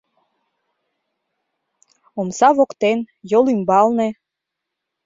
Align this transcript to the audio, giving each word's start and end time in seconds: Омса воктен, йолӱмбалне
Омса 2.19 2.49
воктен, 2.57 2.99
йолӱмбалне 3.31 4.09